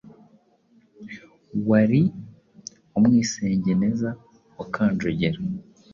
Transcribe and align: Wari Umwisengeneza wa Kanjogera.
Wari 1.69 2.01
Umwisengeneza 2.97 4.09
wa 4.57 4.65
Kanjogera. 4.73 5.39